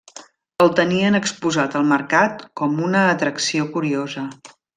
El 0.63 0.69
tenien 0.77 1.17
exposat 1.19 1.77
al 1.81 1.85
mercat 1.91 2.41
com 2.63 2.81
una 2.89 3.05
atracció 3.13 3.69
curiosa. 3.77 4.27